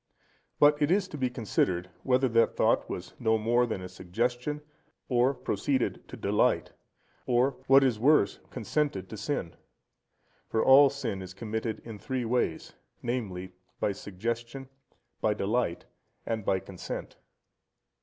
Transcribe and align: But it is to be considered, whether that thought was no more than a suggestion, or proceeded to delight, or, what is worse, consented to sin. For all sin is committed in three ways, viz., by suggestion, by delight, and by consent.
But 0.57 0.81
it 0.81 0.89
is 0.89 1.07
to 1.09 1.17
be 1.19 1.29
considered, 1.29 1.91
whether 2.01 2.27
that 2.29 2.55
thought 2.57 2.89
was 2.89 3.13
no 3.19 3.37
more 3.37 3.67
than 3.67 3.83
a 3.83 3.87
suggestion, 3.87 4.61
or 5.09 5.31
proceeded 5.35 6.07
to 6.07 6.17
delight, 6.17 6.71
or, 7.27 7.51
what 7.67 7.83
is 7.83 7.99
worse, 7.99 8.39
consented 8.49 9.07
to 9.09 9.15
sin. 9.17 9.55
For 10.49 10.65
all 10.65 10.89
sin 10.89 11.21
is 11.21 11.35
committed 11.35 11.81
in 11.85 11.99
three 11.99 12.25
ways, 12.25 12.73
viz., 13.03 13.49
by 13.79 13.91
suggestion, 13.91 14.69
by 15.21 15.35
delight, 15.35 15.85
and 16.25 16.43
by 16.43 16.59
consent. 16.61 17.17